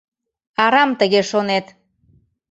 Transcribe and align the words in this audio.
Арам 0.63 0.91
тыге 0.99 1.21
шонет. 1.29 1.65